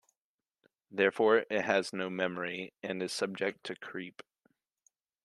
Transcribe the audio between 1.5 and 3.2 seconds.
it has no "memory" and is